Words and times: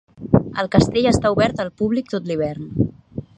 El 0.63 0.69
castell 0.75 1.09
està 1.11 1.31
obert 1.35 1.61
al 1.65 1.71
públic 1.83 2.11
tot 2.15 2.31
l'hivern. 2.33 2.73